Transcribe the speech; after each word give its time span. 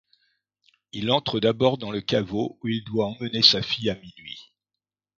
Il 0.93 1.11
entre 1.11 1.39
d'abord 1.39 1.77
dans 1.77 1.91
le 1.91 2.01
caveau 2.01 2.57
où 2.63 2.67
il 2.69 2.83
doit 2.83 3.05
emmener 3.05 3.43
sa 3.43 3.61
fille 3.61 3.91
à 3.91 3.93
minuit. 3.93 4.49